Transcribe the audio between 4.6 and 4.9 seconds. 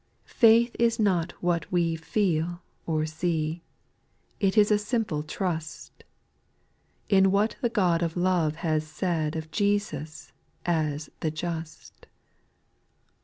a